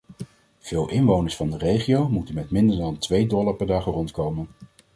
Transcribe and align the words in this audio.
Veel 0.59 0.89
inwoners 0.89 1.35
van 1.35 1.49
de 1.49 1.57
regio 1.57 2.09
moeten 2.09 2.35
met 2.35 2.51
minder 2.51 2.77
dan 2.77 2.97
twee 2.97 3.27
dollar 3.27 3.55
per 3.55 3.67
dag 3.67 3.83
rondkomen. 3.83 4.47